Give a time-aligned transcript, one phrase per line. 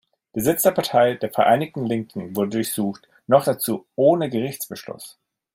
[0.33, 5.19] Der Sitz der Partei der Vereinigten Linken wurde durchsucht, noch dazu ohne Gerichtsbeschluss.